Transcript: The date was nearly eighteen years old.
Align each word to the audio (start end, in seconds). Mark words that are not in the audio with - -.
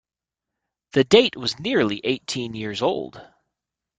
The 0.93 1.03
date 1.03 1.35
was 1.35 1.59
nearly 1.59 2.01
eighteen 2.03 2.55
years 2.55 2.81
old. 2.81 3.21